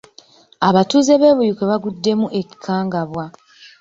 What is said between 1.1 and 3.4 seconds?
b'e Buikwe baguddemu ekikangabwa.